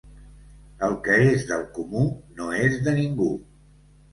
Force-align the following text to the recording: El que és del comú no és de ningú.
El 0.87 0.95
que 1.07 1.17
és 1.33 1.45
del 1.51 1.67
comú 1.75 2.07
no 2.41 2.51
és 2.63 2.81
de 2.89 2.99
ningú. 3.01 3.29